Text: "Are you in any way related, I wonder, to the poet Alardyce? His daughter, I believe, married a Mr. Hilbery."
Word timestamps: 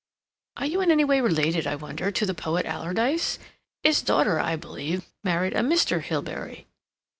"Are 0.57 0.65
you 0.65 0.81
in 0.81 0.89
any 0.89 1.03
way 1.03 1.21
related, 1.21 1.67
I 1.67 1.75
wonder, 1.75 2.09
to 2.09 2.25
the 2.25 2.33
poet 2.33 2.65
Alardyce? 2.65 3.37
His 3.83 4.01
daughter, 4.01 4.39
I 4.39 4.55
believe, 4.55 5.05
married 5.23 5.53
a 5.53 5.59
Mr. 5.59 6.01
Hilbery." 6.01 6.65